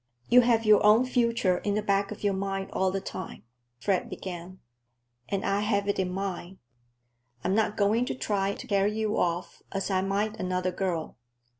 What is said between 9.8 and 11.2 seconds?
I might another girl.